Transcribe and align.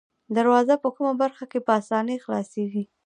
دروازه 0.35 0.75
په 0.83 0.89
کومه 0.95 1.13
برخه 1.21 1.45
کې 1.51 1.59
په 1.65 1.71
آسانۍ 1.79 2.17
خلاصیږي؟ 2.23 2.83